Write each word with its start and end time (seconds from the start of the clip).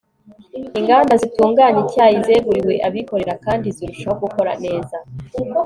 inganda 0.79 1.13
zitunganya 1.21 1.79
icyayi 1.85 2.17
zeguriwe 2.27 2.73
abikorera 2.87 3.33
kandi 3.45 3.67
zirushaho 3.75 4.15
gukora 4.23 4.51
neza 4.65 4.97